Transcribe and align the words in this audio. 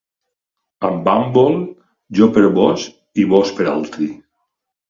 Amb 0.89 1.03
bàmbol, 1.09 1.53
jo 2.21 2.31
per 2.39 2.43
vós 2.57 2.89
i 3.25 3.27
vós 3.35 3.53
per 3.61 3.69
altri. 3.77 4.09